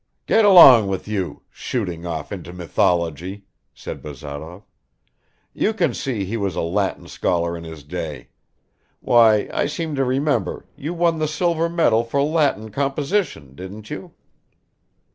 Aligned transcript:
"Get 0.25 0.45
along 0.45 0.87
with 0.87 1.07
you 1.07 1.43
shooting 1.51 2.07
off 2.07 2.31
into 2.31 2.51
mythology!" 2.53 3.45
said 3.71 4.01
Bazarov. 4.01 4.63
"You 5.53 5.75
can 5.75 5.93
see 5.93 6.25
he 6.25 6.37
was 6.37 6.55
a 6.55 6.61
Latin 6.61 7.07
scholar 7.07 7.55
in 7.55 7.65
his 7.65 7.83
day. 7.83 8.29
Why, 8.99 9.47
I 9.53 9.67
seem 9.67 9.93
to 9.93 10.03
remember, 10.03 10.65
you 10.75 10.95
won 10.95 11.19
the 11.19 11.27
silver 11.27 11.69
medal 11.69 12.03
for 12.03 12.23
Latin 12.23 12.71
composition, 12.71 13.53
didn't 13.53 13.91
you?" 13.91 14.15